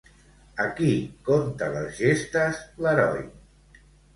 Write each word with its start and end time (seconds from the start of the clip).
A 0.63 0.63
qui 0.79 0.93
conta 1.27 1.69
les 1.75 1.93
gestes 1.99 2.65
l'heroi? 2.87 3.25